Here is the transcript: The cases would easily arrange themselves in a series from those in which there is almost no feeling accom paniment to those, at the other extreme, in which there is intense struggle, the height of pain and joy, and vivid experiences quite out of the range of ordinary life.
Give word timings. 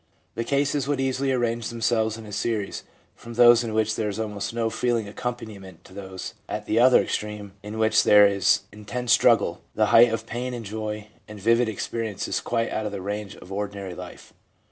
The 0.33 0.43
cases 0.43 0.87
would 0.87 0.99
easily 0.99 1.31
arrange 1.31 1.69
themselves 1.69 2.17
in 2.17 2.25
a 2.25 2.31
series 2.31 2.83
from 3.13 3.35
those 3.35 3.63
in 3.63 3.75
which 3.75 3.93
there 3.95 4.09
is 4.09 4.19
almost 4.19 4.51
no 4.51 4.71
feeling 4.71 5.05
accom 5.05 5.37
paniment 5.37 5.83
to 5.83 5.93
those, 5.93 6.33
at 6.49 6.65
the 6.65 6.79
other 6.79 6.99
extreme, 7.03 7.51
in 7.61 7.77
which 7.77 8.03
there 8.03 8.25
is 8.25 8.61
intense 8.71 9.11
struggle, 9.13 9.61
the 9.75 9.85
height 9.93 10.09
of 10.11 10.25
pain 10.25 10.55
and 10.55 10.65
joy, 10.65 11.09
and 11.27 11.39
vivid 11.39 11.69
experiences 11.69 12.41
quite 12.41 12.71
out 12.71 12.87
of 12.87 12.91
the 12.91 12.99
range 12.99 13.35
of 13.35 13.51
ordinary 13.51 13.93
life. 13.93 14.33